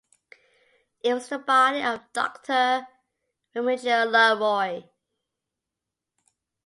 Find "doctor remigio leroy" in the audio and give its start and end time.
2.11-4.89